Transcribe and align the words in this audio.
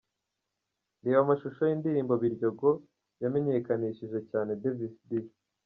Reba 1.03 1.19
amashusho 1.23 1.61
y'indirimbo 1.65 2.13
'Biryogo' 2.17 2.81
yamenyekanishije 3.21 4.19
cyane 4.29 4.51
Davis 4.61 4.95
D. 5.07 5.09